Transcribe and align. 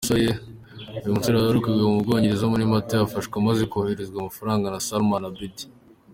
Uyu 1.05 1.13
musore 1.15 1.35
waherukaga 1.37 1.83
mu 1.91 2.01
Bwongereza 2.03 2.51
muri 2.51 2.63
Mata 2.71 2.93
yafashwe 2.95 3.35
amaze 3.41 3.61
kohererezwa 3.71 4.17
amafaranga 4.19 4.65
na 4.73 4.83
Salman 4.87 5.25
Abedi. 5.29 5.65